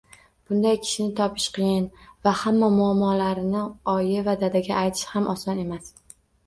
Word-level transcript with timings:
Bunday 0.51 0.79
kishini 0.85 1.13
topish 1.19 1.45
qiyin 1.59 1.85
va 2.29 2.33
hamma 2.41 2.71
muammolarini 2.81 3.63
oyi 3.97 4.27
va 4.31 4.37
dadaga 4.47 4.83
aytish 4.87 5.09
ham 5.15 5.35
oson 5.37 5.63
emas 5.69 5.97